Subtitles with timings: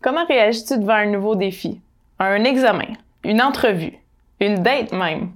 [0.00, 1.80] Comment réagis-tu devant un nouveau défi?
[2.20, 2.92] Un examen?
[3.24, 3.98] Une entrevue?
[4.38, 5.32] Une date même?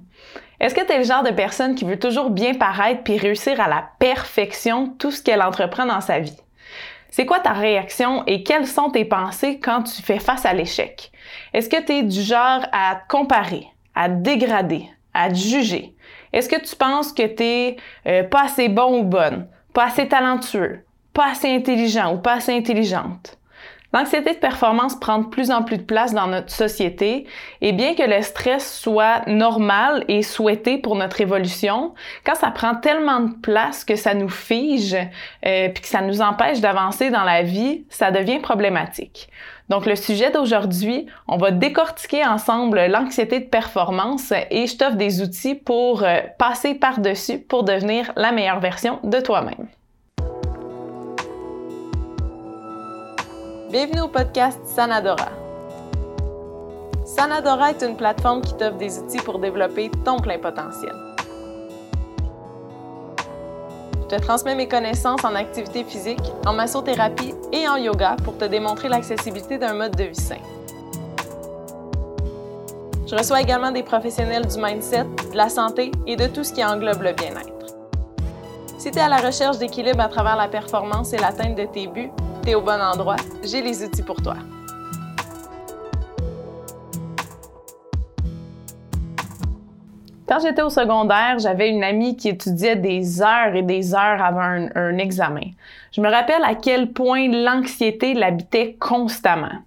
[0.61, 3.59] Est-ce que tu es le genre de personne qui veut toujours bien paraître puis réussir
[3.59, 6.37] à la perfection tout ce qu'elle entreprend dans sa vie?
[7.09, 11.11] C'est quoi ta réaction et quelles sont tes pensées quand tu fais face à l'échec?
[11.53, 15.93] Est-ce que tu es du genre à te comparer, à te dégrader, à te juger?
[16.31, 17.77] Est-ce que tu penses que tu n'es
[18.07, 22.55] euh, pas assez bon ou bonne, pas assez talentueux, pas assez intelligent ou pas assez
[22.55, 23.37] intelligente?
[23.93, 27.27] L'anxiété de performance prend de plus en plus de place dans notre société
[27.61, 31.93] et bien que le stress soit normal et souhaité pour notre évolution,
[32.25, 34.95] quand ça prend tellement de place que ça nous fige
[35.45, 39.29] euh, puis que ça nous empêche d'avancer dans la vie, ça devient problématique.
[39.69, 45.21] Donc le sujet d'aujourd'hui, on va décortiquer ensemble l'anxiété de performance et je t'offre des
[45.21, 49.67] outils pour euh, passer par-dessus pour devenir la meilleure version de toi-même.
[53.73, 55.29] Bienvenue au podcast Sanadora.
[57.05, 60.93] Sanadora est une plateforme qui t'offre des outils pour développer ton plein potentiel.
[63.99, 68.45] Je te transmets mes connaissances en activité physique, en massothérapie et en yoga pour te
[68.45, 70.37] démontrer l'accessibilité d'un mode de vie sain.
[73.07, 76.63] Je reçois également des professionnels du mindset, de la santé et de tout ce qui
[76.63, 77.75] englobe le bien-être.
[78.77, 81.87] Si tu es à la recherche d'équilibre à travers la performance et l'atteinte de tes
[81.87, 82.11] buts,
[82.45, 84.35] Au bon endroit, j'ai les outils pour toi.
[90.27, 94.67] Quand j'étais au secondaire, j'avais une amie qui étudiait des heures et des heures avant
[94.75, 95.51] un, examen.
[95.93, 99.61] Je me rappelle à quel point l'anxiété l'habitait constamment.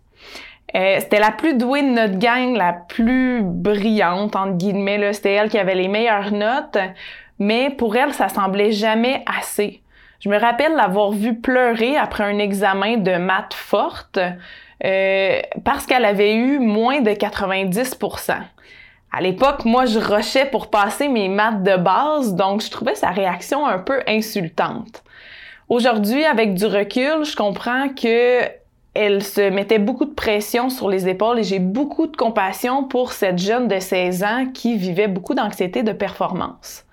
[0.77, 5.13] Euh, c'était la plus douée de notre gang, la plus brillante, entre guillemets.
[5.13, 6.79] C'était elle qui avait les meilleures notes,
[7.39, 9.83] mais pour elle, ça semblait jamais assez.
[10.21, 14.19] Je me rappelle l'avoir vue pleurer après un examen de maths forte
[14.85, 18.35] euh, parce qu'elle avait eu moins de 90%
[19.17, 23.09] à l'époque, moi, je rushais pour passer mes maths de base, donc je trouvais sa
[23.09, 25.03] réaction un peu insultante.
[25.71, 28.43] Aujourd'hui, avec du recul, je comprends que
[28.93, 33.13] elle se mettait beaucoup de pression sur les épaules et j'ai beaucoup de compassion pour
[33.13, 36.86] cette jeune de 16 ans qui vivait beaucoup d'anxiété de performance.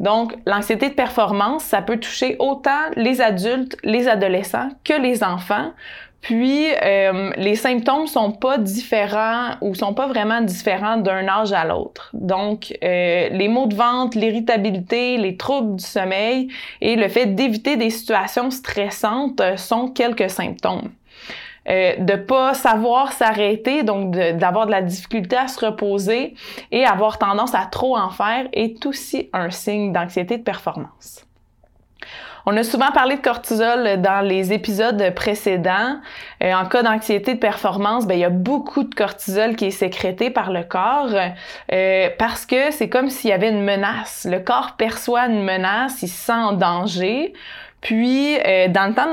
[0.00, 5.72] Donc, l'anxiété de performance, ça peut toucher autant les adultes, les adolescents que les enfants.
[6.20, 11.64] Puis, euh, les symptômes sont pas différents ou sont pas vraiment différents d'un âge à
[11.64, 12.10] l'autre.
[12.12, 16.48] Donc, euh, les maux de ventre, l'irritabilité, les troubles du sommeil
[16.80, 20.90] et le fait d'éviter des situations stressantes sont quelques symptômes.
[21.68, 26.34] Euh, de pas savoir s'arrêter, donc d'avoir de, la difficulté à se reposer
[26.72, 31.26] et avoir tendance à trop en faire est aussi un signe d'anxiété de performance.
[32.46, 36.00] On a souvent parlé de cortisol dans les épisodes précédents.
[36.42, 39.70] Euh, en cas d'anxiété de performance, ben, il y a beaucoup de cortisol qui est
[39.70, 41.10] sécrété par le corps
[41.72, 44.26] euh, parce que c'est comme s'il y avait une menace.
[44.26, 47.34] Le corps perçoit une menace, il se sent en danger.
[47.80, 49.06] Puis, euh, dans le temps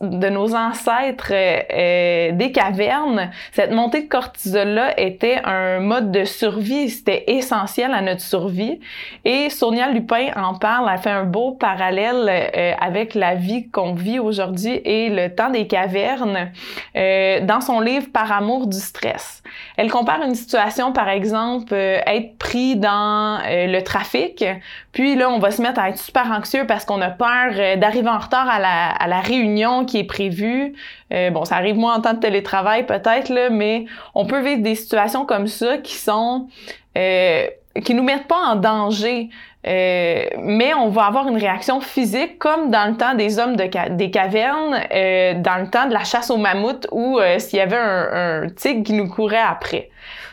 [0.00, 6.24] de nos, ancêtres euh, euh, des cavernes, cette montée de cortisol-là était un mode de
[6.24, 8.80] survie, c'était essentiel à notre survie.
[9.24, 14.18] Et Sonia Lupin en parle, elle fait un beau parallèle avec la vie qu'on vit
[14.18, 16.50] aujourd'hui et le temps des cavernes
[16.94, 19.42] dans son livre Par amour du stress.
[19.76, 24.44] Elle compare une situation, par exemple, être pris dans le trafic,
[24.92, 27.99] puis là, on va se mettre à être super anxieux parce qu'on a peur d'arriver
[28.08, 30.74] en retard à la, à la réunion qui est prévue,
[31.12, 34.74] euh, bon, ça arrive moins en temps de télétravail peut-être, mais on peut vivre des
[34.74, 36.48] situations comme ça qui sont
[36.96, 37.46] euh,
[37.84, 39.28] qui nous mettent pas en danger.
[39.66, 43.68] Euh, mais on va avoir une réaction physique comme dans le temps des hommes de
[43.94, 47.76] des cavernes, euh, dans le temps de la chasse aux mammouths ou s'il y avait
[47.76, 49.90] un, un tigre qui nous courait après.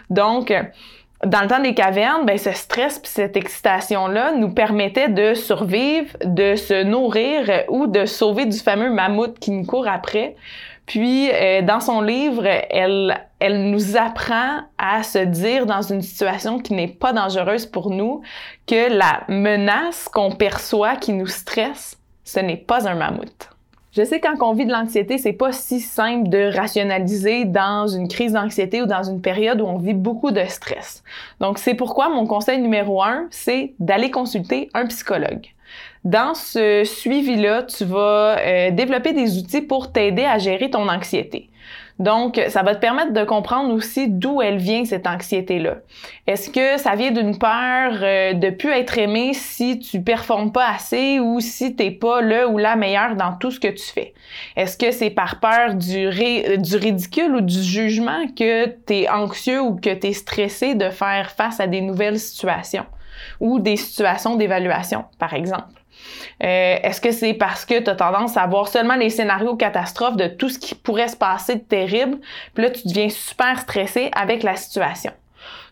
[0.09, 0.53] Donc,
[1.25, 6.16] dans le temps des cavernes, ben, ce stress puis cette excitation-là nous permettait de survivre,
[6.23, 10.35] de se nourrir ou de sauver du fameux mammouth qui nous court après.
[10.85, 16.59] Puis, euh, dans son livre, elle, elle nous apprend à se dire dans une situation
[16.59, 18.21] qui n'est pas dangereuse pour nous
[18.68, 23.50] que la menace qu'on perçoit qui nous stresse, ce n'est pas un mammouth.
[23.97, 28.07] Je sais quand on vit de l'anxiété, c'est pas si simple de rationaliser dans une
[28.07, 31.03] crise d'anxiété ou dans une période où on vit beaucoup de stress.
[31.39, 35.47] Donc c'est pourquoi mon conseil numéro un, c'est d'aller consulter un psychologue.
[36.03, 41.50] Dans ce suivi-là, tu vas euh, développer des outils pour t'aider à gérer ton anxiété.
[41.99, 45.77] Donc, ça va te permettre de comprendre aussi d'où elle vient, cette anxiété-là.
[46.27, 50.69] Est-ce que ça vient d'une peur euh, de plus être aimé si tu performes pas
[50.69, 54.13] assez ou si t'es pas le ou la meilleure dans tout ce que tu fais?
[54.55, 56.09] Est-ce que c'est par peur du,
[56.57, 60.89] du ridicule ou du jugement que tu es anxieux ou que tu es stressé de
[60.89, 62.85] faire face à des nouvelles situations
[63.39, 65.73] ou des situations d'évaluation, par exemple?
[66.44, 70.17] Euh, est-ce que c'est parce que tu as tendance à voir seulement les scénarios catastrophes
[70.17, 72.19] de tout ce qui pourrait se passer de terrible,
[72.53, 75.11] puis là, tu deviens super stressé avec la situation?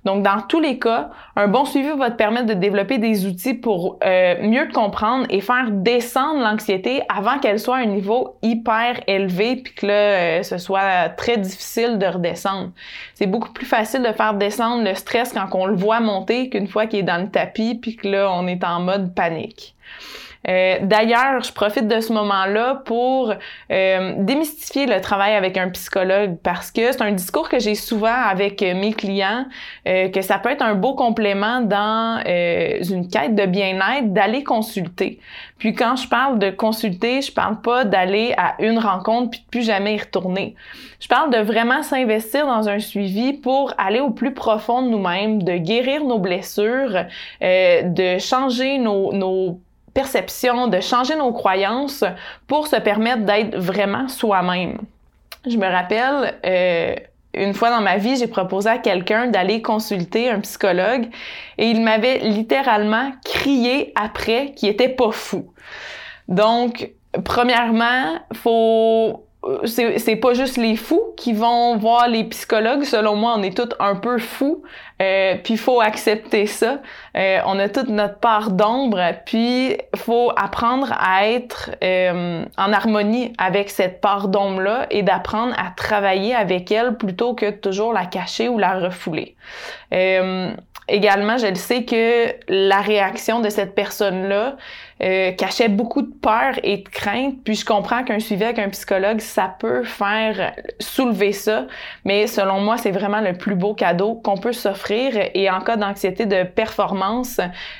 [0.05, 3.55] Donc, dans tous les cas, un bon suivi va te permettre de développer des outils
[3.55, 8.37] pour euh, mieux te comprendre et faire descendre l'anxiété avant qu'elle soit à un niveau
[8.43, 12.71] hyper élevé puis que là, euh, ce soit très difficile de redescendre.
[13.15, 16.67] C'est beaucoup plus facile de faire descendre le stress quand on le voit monter qu'une
[16.67, 19.75] fois qu'il est dans le tapis puis que là, on est en mode panique.
[20.47, 23.33] Euh, d'ailleurs, je profite de ce moment-là pour
[23.71, 28.13] euh, démystifier le travail avec un psychologue parce que c'est un discours que j'ai souvent
[28.13, 29.45] avec mes clients,
[29.87, 35.19] euh, que ça peut être un beau complément dans une quête de bien-être d'aller consulter.
[35.57, 39.45] Puis quand je parle de consulter, je parle pas d'aller à une rencontre puis de
[39.45, 40.55] plus jamais y retourner.
[40.99, 45.43] Je parle de vraiment s'investir dans un suivi pour aller au plus profond de nous-mêmes,
[45.43, 47.05] de guérir nos blessures,
[47.41, 49.59] de changer nos, nos
[49.95, 52.03] perception, de changer nos croyances
[52.45, 54.77] pour se permettre d'être vraiment soi-même.
[55.47, 56.95] Je me rappelle, euh,
[57.33, 61.07] une fois dans ma vie, j'ai proposé à quelqu'un d'aller consulter un psychologue
[61.57, 65.51] et il m'avait littéralement crié après qu'il était pas fou.
[66.27, 66.91] Donc,
[67.23, 69.25] premièrement, faut
[69.65, 72.83] c'est pas juste les fous qui vont voir les psychologues.
[72.83, 74.63] Selon moi, on est tous un peu fous.
[75.01, 76.79] Euh, puis faut accepter ça.
[77.17, 79.01] Euh, on a toute notre part d'ombre.
[79.25, 85.71] Puis faut apprendre à être euh, en harmonie avec cette part d'ombre-là et d'apprendre à
[85.75, 89.35] travailler avec elle plutôt que toujours la cacher ou la refouler.
[90.87, 94.55] Également, je le sais que la réaction de cette personne-là
[95.01, 97.43] euh, cachait beaucoup de peur et de crainte.
[97.43, 101.65] Puis je comprends qu'un suivi avec un psychologue, ça peut faire soulever ça.
[102.05, 105.13] Mais selon moi, c'est vraiment le plus beau cadeau qu'on peut s'offrir.
[105.33, 107.39] Et en cas d'anxiété de performance,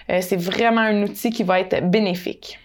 [0.10, 2.60] euh, c'est vraiment un outil qui va être bénéfique.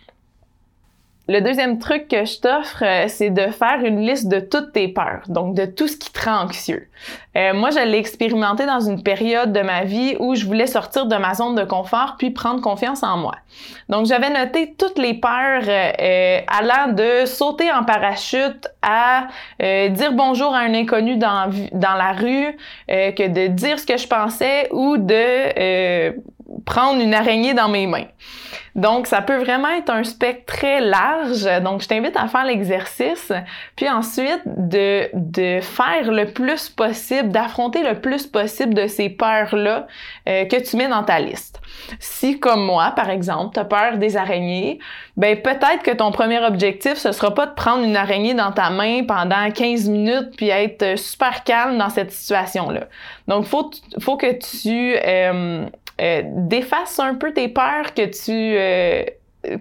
[1.33, 4.89] Le deuxième truc que je t'offre, euh, c'est de faire une liste de toutes tes
[4.89, 6.89] peurs, donc de tout ce qui te rend anxieux.
[7.37, 11.07] Euh, moi, je l'ai expérimenté dans une période de ma vie où je voulais sortir
[11.07, 13.37] de ma zone de confort puis prendre confiance en moi.
[13.89, 19.29] Donc, j'avais noté toutes les peurs euh, allant de sauter en parachute à
[19.61, 22.57] dire bonjour à un inconnu dans, dans la rue,
[22.89, 26.13] que de dire ce que je pensais ou de
[26.65, 28.07] prendre une araignée dans mes mains.
[28.77, 31.45] Donc, ça peut vraiment être un spectre très large.
[31.63, 33.33] Donc, je t'invite à faire l'exercice,
[33.75, 39.87] puis ensuite de, de faire le plus possible, d'affronter le plus possible de ces peurs-là
[40.29, 41.61] euh, que tu mets dans ta liste.
[41.99, 44.79] Si, comme moi, par exemple, tu as peur des araignées,
[45.17, 48.71] ben peut-être que ton premier objectif, ce sera pas de prendre une araignée dans ta
[48.71, 52.87] main pendant 15 minutes puis être super calme dans cette situation-là.
[53.27, 55.67] Donc, faut, faut que tu euh,
[56.01, 59.05] euh, défasse un peu tes peurs, que tu euh,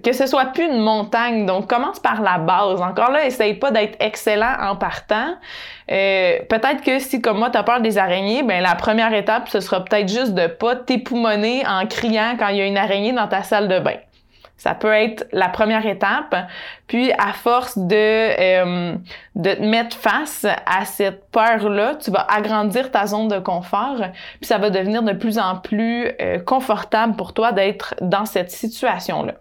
[0.04, 1.46] que ce soit plus une montagne.
[1.46, 2.82] Donc, commence par la base.
[2.82, 5.36] Encore là, essaye pas d'être excellent en partant.
[5.92, 9.48] Euh, peut-être que si, comme moi, tu as peur des araignées, ben la première étape,
[9.50, 13.14] ce sera peut-être juste de pas t'époumoner en criant quand il y a une araignée
[13.14, 13.98] dans ta salle de bain.
[14.60, 16.36] Ça peut être la première étape.
[16.86, 18.96] Puis, à force de, euh,
[19.36, 24.02] de te mettre face à cette peur-là, tu vas agrandir ta zone de confort.
[24.42, 28.52] Puis, ça va devenir de plus en plus euh, confortable pour toi d'être dans cette
[28.52, 29.36] situation-là.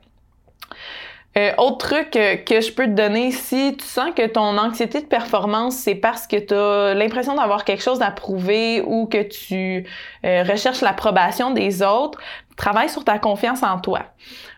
[1.36, 5.06] Euh, autre truc que je peux te donner, si tu sens que ton anxiété de
[5.06, 9.84] performance, c'est parce que tu as l'impression d'avoir quelque chose à prouver ou que tu
[10.24, 12.18] recherches l'approbation des autres,
[12.58, 14.00] travaille sur ta confiance en toi.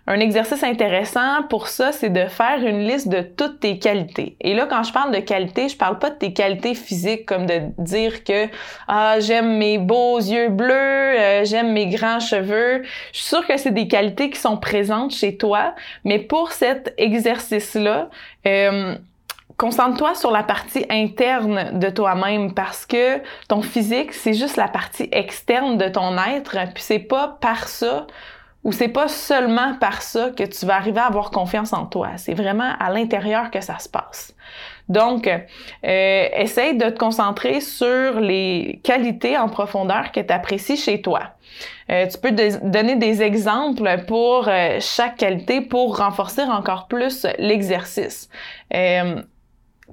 [0.06, 4.36] Un exercice intéressant pour ça, c'est de faire une liste de toutes tes qualités.
[4.40, 7.46] Et là, quand je parle de qualité, je parle pas de tes qualités physiques comme
[7.46, 8.48] de dire que
[8.88, 12.82] ah j'aime mes beaux yeux bleus, euh, j'aime mes grands cheveux.
[13.12, 16.94] Je suis sûre que c'est des qualités qui sont présentes chez toi, mais pour cet
[16.96, 18.08] exercice-là,
[18.46, 18.96] euh,
[19.60, 25.06] Concentre-toi sur la partie interne de toi-même parce que ton physique, c'est juste la partie
[25.12, 28.06] externe de ton être, puis c'est pas par ça
[28.64, 32.12] ou c'est pas seulement par ça que tu vas arriver à avoir confiance en toi.
[32.16, 34.34] C'est vraiment à l'intérieur que ça se passe.
[34.88, 35.38] Donc, euh,
[35.82, 41.20] essaye de te concentrer sur les qualités en profondeur que tu apprécies chez toi.
[41.90, 48.30] Euh, tu peux donner des exemples pour euh, chaque qualité pour renforcer encore plus l'exercice.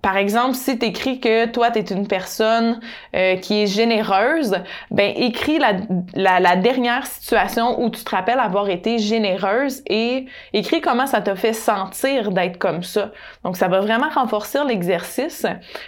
[0.02, 2.80] Par exemple, si tu écris que toi, tu es une personne
[3.16, 4.56] euh, qui est généreuse,
[4.92, 5.74] ben écris la,
[6.40, 11.36] la, dernière situation où tu te rappelles avoir été généreuse et écris comment ça t'a
[11.36, 13.12] fait sentir d'être comme ça.
[13.44, 15.46] Donc, ça va vraiment renforcer l'exercice.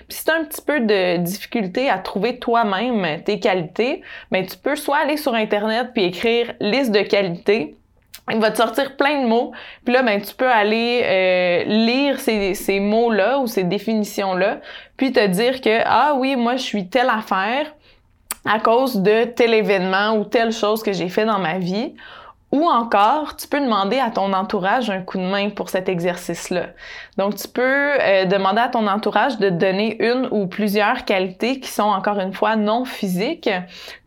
[0.08, 4.02] Puis si tu un petit peu de difficulté à trouver toi-même tes qualités,
[4.32, 7.79] ben tu peux soit aller sur Internet puis écrire liste de qualités
[8.32, 9.52] il va te sortir plein de mots.
[9.84, 14.60] Puis là, ben, tu peux aller euh, lire ces, ces mots-là ou ces définitions-là,
[14.98, 17.68] puis te dire que, ah oui, moi, je suis telle affaire
[18.46, 21.94] à cause de tel événement ou telle chose que j'ai fait dans ma vie.
[22.52, 26.68] Ou encore, tu peux demander à ton entourage un coup de main pour cet exercice-là.
[27.16, 31.70] Donc, tu peux euh, demander à ton entourage de donner une ou plusieurs qualités qui
[31.70, 33.52] sont encore une fois non physiques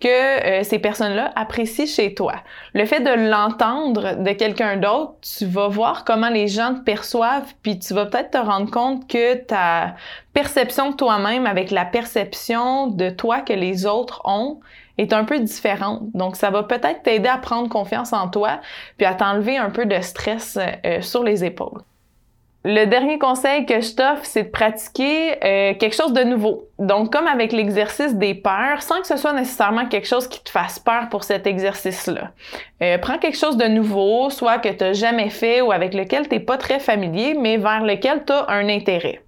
[0.00, 2.34] que euh, ces personnes-là apprécient chez toi.
[2.74, 7.52] Le fait de l'entendre de quelqu'un d'autre, tu vas voir comment les gens te perçoivent,
[7.62, 9.94] puis tu vas peut-être te rendre compte que ta
[10.32, 14.60] perception de toi-même avec la perception de toi que les autres ont
[14.96, 16.02] est un peu différente.
[16.14, 18.60] Donc, ça va peut-être t'aider à prendre confiance en toi,
[18.96, 21.82] puis à t'enlever un peu de stress euh, sur les épaules.
[22.64, 26.68] Le dernier conseil que je t'offre, c'est de pratiquer euh, quelque chose de nouveau.
[26.78, 30.50] Donc, comme avec l'exercice des peurs, sans que ce soit nécessairement quelque chose qui te
[30.50, 32.30] fasse peur pour cet exercice-là.
[32.80, 36.28] Euh, prends quelque chose de nouveau, soit que tu n'as jamais fait ou avec lequel
[36.28, 39.20] tu n'es pas très familier, mais vers lequel tu as un intérêt.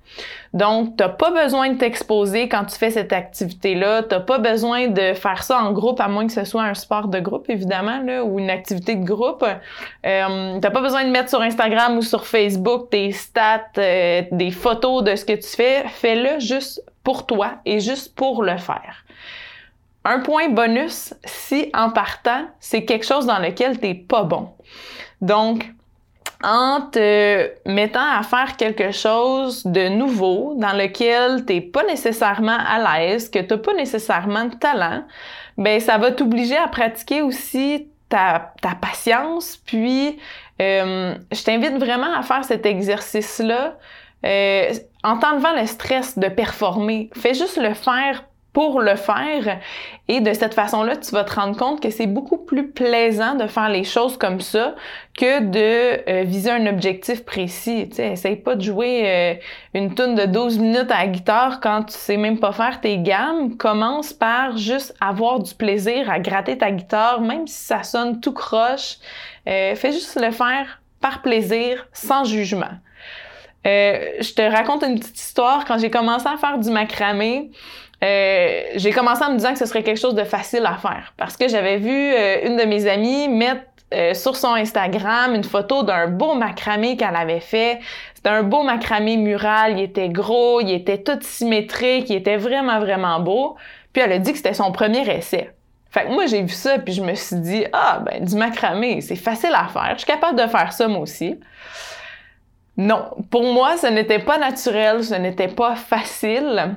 [0.54, 4.04] Donc, t'as pas besoin de t'exposer quand tu fais cette activité-là.
[4.04, 7.08] T'as pas besoin de faire ça en groupe, à moins que ce soit un sport
[7.08, 9.44] de groupe, évidemment, là, ou une activité de groupe.
[9.44, 14.52] Euh, t'as pas besoin de mettre sur Instagram ou sur Facebook tes stats, euh, des
[14.52, 15.88] photos de ce que tu fais.
[15.88, 19.04] Fais-le juste pour toi et juste pour le faire.
[20.04, 24.50] Un point bonus, si en partant, c'est quelque chose dans lequel t'es pas bon.
[25.20, 25.66] Donc,
[26.44, 32.58] en te mettant à faire quelque chose de nouveau dans lequel tu n'es pas nécessairement
[32.58, 35.04] à l'aise, que tu n'as pas nécessairement de talent,
[35.56, 39.56] ben ça va t'obliger à pratiquer aussi ta, ta patience.
[39.56, 40.18] Puis,
[40.60, 43.76] euh, je t'invite vraiment à faire cet exercice-là
[44.24, 44.72] euh,
[45.02, 47.10] en t'enlevant le stress de performer.
[47.14, 48.24] Fais juste le faire
[48.54, 49.58] pour le faire.
[50.06, 53.48] Et de cette façon-là, tu vas te rendre compte que c'est beaucoup plus plaisant de
[53.48, 54.76] faire les choses comme ça
[55.18, 57.88] que de euh, viser un objectif précis.
[57.88, 59.34] Tu sais, essaye pas de jouer euh,
[59.74, 62.98] une tune de 12 minutes à la guitare quand tu sais même pas faire tes
[62.98, 63.56] gammes.
[63.56, 68.32] Commence par juste avoir du plaisir à gratter ta guitare, même si ça sonne tout
[68.32, 68.98] croche.
[69.48, 72.72] Euh, fais juste le faire par plaisir, sans jugement.
[73.64, 75.64] je te raconte une petite histoire.
[75.64, 77.50] Quand j'ai commencé à faire du macramé,
[78.02, 81.14] euh, j'ai commencé en me disant que ce serait quelque chose de facile à faire
[81.16, 83.62] parce que j'avais vu euh, une de mes amies mettre
[83.94, 87.78] euh, sur son Instagram une photo d'un beau macramé qu'elle avait fait.
[88.14, 92.80] C'était un beau macramé mural, il était gros, il était tout symétrique, il était vraiment
[92.80, 93.56] vraiment beau.
[93.92, 95.50] Puis elle a dit que c'était son premier essai.
[95.90, 99.00] Fait que moi j'ai vu ça puis je me suis dit ah ben du macramé,
[99.00, 101.38] c'est facile à faire, je suis capable de faire ça moi aussi.
[102.76, 106.74] Non, pour moi ce n'était pas naturel, ce n'était pas facile.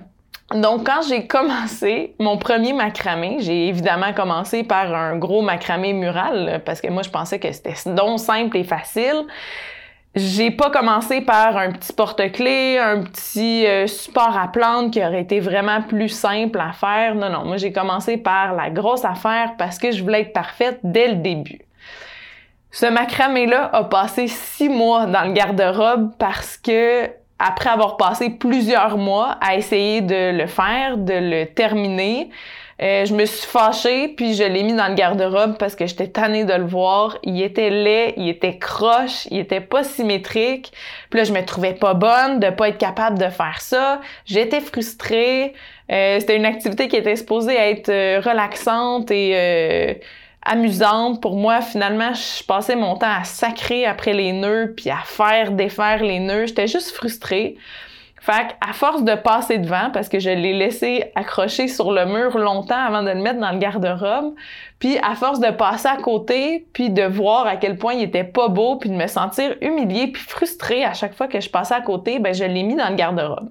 [0.56, 6.62] Donc, quand j'ai commencé mon premier macramé, j'ai évidemment commencé par un gros macramé mural
[6.66, 9.26] parce que moi, je pensais que c'était donc simple et facile.
[10.16, 15.22] J'ai pas commencé par un petit porte-clés, un petit euh, support à plantes qui aurait
[15.22, 17.14] été vraiment plus simple à faire.
[17.14, 20.80] Non, non, moi j'ai commencé par la grosse affaire parce que je voulais être parfaite
[20.84, 21.60] dès le début.
[22.72, 28.98] Ce macramé-là a passé six mois dans le garde-robe parce que après avoir passé plusieurs
[28.98, 32.30] mois à essayer de le faire, de le terminer,
[32.80, 36.08] euh, je me suis fâchée, puis je l'ai mis dans le garde-robe parce que j'étais
[36.08, 37.18] tannée de le voir.
[37.24, 40.72] Il était laid, il était croche, il était pas symétrique.
[41.10, 44.00] Puis là, je me trouvais pas bonne de pas être capable de faire ça.
[44.26, 45.54] J'étais frustrée.
[45.92, 50.00] Euh, c'était une activité qui était supposée être euh, relaxante et
[50.48, 51.22] amusante.
[51.22, 55.52] Pour moi, finalement, je passais mon temps à sacrer après les nœuds puis à faire
[55.52, 56.48] défaire les nœuds.
[56.48, 57.58] J'étais juste frustrée.
[58.20, 62.38] Fait à force de passer devant, parce que je l'ai laissé accroché sur le mur
[62.38, 64.34] longtemps avant de le mettre dans le garde-robe,
[64.80, 68.26] puis à force de passer à côté, puis de voir à quel point il était
[68.26, 71.76] pas beau, puis de me sentir humiliée puis frustrée à chaque fois que je passais
[71.76, 73.50] à côté, ben je l'ai mis dans le garde-robe.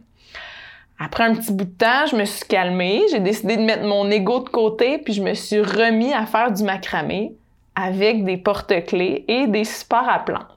[0.99, 4.11] Après un petit bout de temps, je me suis calmée, j'ai décidé de mettre mon
[4.11, 7.33] ego de côté, puis je me suis remis à faire du macramé
[7.75, 10.57] avec des porte-clés et des supports à plantes.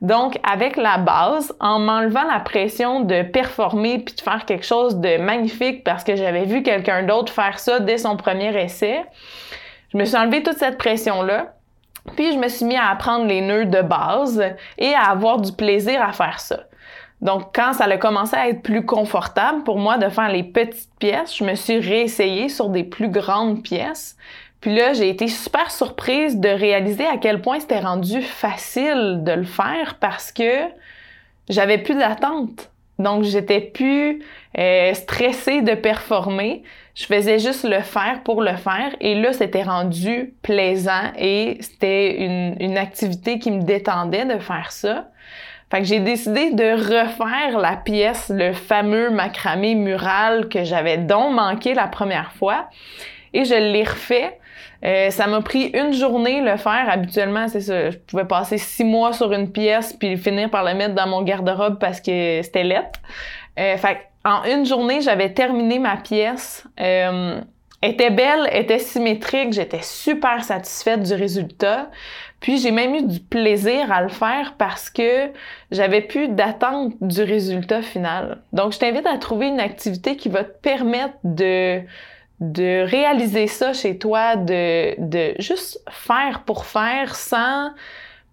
[0.00, 4.96] Donc, avec la base, en m'enlevant la pression de performer puis de faire quelque chose
[4.96, 9.04] de magnifique parce que j'avais vu quelqu'un d'autre faire ça dès son premier essai,
[9.92, 11.54] je me suis enlevé toute cette pression-là.
[12.16, 14.42] Puis je me suis mis à apprendre les nœuds de base
[14.78, 16.60] et à avoir du plaisir à faire ça.
[17.20, 20.90] Donc, quand ça a commencé à être plus confortable pour moi de faire les petites
[21.00, 24.16] pièces, je me suis réessayée sur des plus grandes pièces.
[24.60, 29.32] Puis là, j'ai été super surprise de réaliser à quel point c'était rendu facile de
[29.32, 30.62] le faire parce que
[31.48, 32.70] j'avais plus d'attente.
[32.98, 34.22] Donc, j'étais plus
[34.58, 36.64] euh, stressée de performer.
[36.94, 38.94] Je faisais juste le faire pour le faire.
[39.00, 44.72] Et là, c'était rendu plaisant et c'était une, une activité qui me détendait de faire
[44.72, 45.08] ça.
[45.70, 51.34] Fait que j'ai décidé de refaire la pièce, le fameux macramé mural que j'avais donc
[51.34, 52.68] manqué la première fois.
[53.34, 54.38] Et je l'ai refait.
[54.84, 56.86] Euh, ça m'a pris une journée le faire.
[56.88, 57.90] Habituellement, c'est ça.
[57.90, 61.22] Je pouvais passer six mois sur une pièce puis finir par la mettre dans mon
[61.22, 63.00] garde-robe parce que c'était lettre.
[63.58, 66.64] Euh, fait en une journée, j'avais terminé ma pièce.
[66.80, 67.40] Euh,
[67.82, 71.90] était belle, était symétrique, j'étais super satisfaite du résultat.
[72.40, 75.30] Puis j'ai même eu du plaisir à le faire parce que
[75.70, 78.42] j'avais plus d'attente du résultat final.
[78.52, 81.82] Donc je t'invite à trouver une activité qui va te permettre de
[82.40, 87.70] de réaliser ça chez toi, de, de juste faire pour faire sans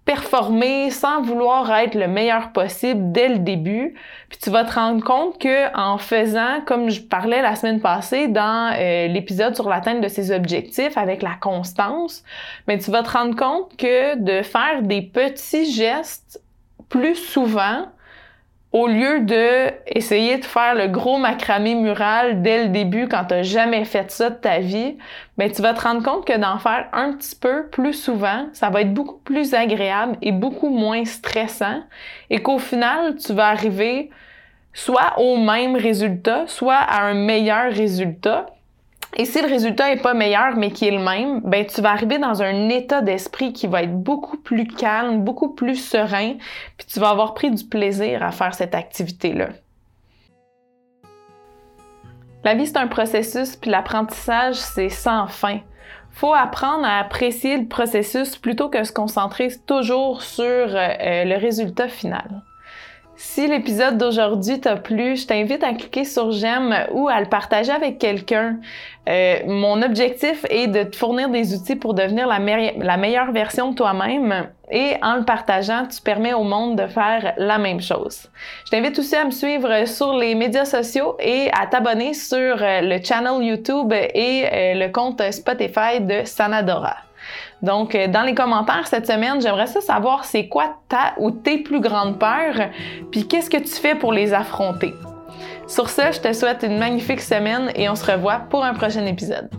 [0.05, 3.95] performer sans vouloir être le meilleur possible dès le début.
[4.29, 8.27] Puis tu vas te rendre compte que en faisant, comme je parlais la semaine passée
[8.27, 12.23] dans euh, l'épisode sur l'atteinte de ses objectifs avec la constance,
[12.67, 16.39] mais tu vas te rendre compte que de faire des petits gestes
[16.87, 17.87] plus souvent
[18.75, 23.41] au lieu de essayer de faire le gros macramé mural dès le début quand tu
[23.41, 24.97] jamais fait ça de ta vie,
[25.37, 28.69] ben tu vas te rendre compte que d'en faire un petit peu plus souvent, ça
[28.69, 31.83] va être beaucoup plus agréable et beaucoup moins stressant
[32.29, 34.09] et qu'au final, tu vas arriver
[34.73, 38.45] soit au même résultat, soit à un meilleur résultat
[39.17, 41.91] et si le résultat est pas meilleur, mais qui est le même, ben tu vas
[41.91, 46.33] arriver dans un état d'esprit qui va être beaucoup plus calme, beaucoup plus serein,
[46.77, 49.49] puis tu vas avoir pris du plaisir à faire cette activité-là.
[52.43, 55.59] La vie, c'est un processus, puis l'apprentissage, c'est sans fin.
[56.11, 61.87] Faut apprendre à apprécier le processus plutôt que se concentrer toujours sur euh, le résultat
[61.87, 62.43] final.
[63.17, 67.71] Si l'épisode d'aujourd'hui t'a plu, je t'invite à cliquer sur j'aime ou à le partager
[67.71, 68.57] avec quelqu'un.
[69.07, 73.71] Euh, mon objectif est de te fournir des outils pour devenir la, la meilleure version
[73.71, 78.29] de toi-même et en le partageant, tu permets au monde de faire la même chose.
[78.65, 82.81] Je t'invite aussi à me suivre sur les médias sociaux et à t'abonner sur euh,
[82.81, 87.04] le channel YouTube et euh, le compte Spotify de Sanadora.
[87.65, 91.57] Donc, euh, dans les commentaires cette semaine, j'aimerais ça savoir c'est quoi ta ou tes
[91.57, 92.69] plus grandes peurs,
[93.11, 94.93] puis qu'est-ce que tu fais pour les affronter.
[95.67, 99.05] Sur ce, je te souhaite une magnifique semaine et on se revoit pour un prochain
[99.07, 99.49] épisode.